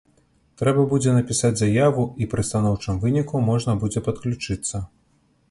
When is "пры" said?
2.31-2.47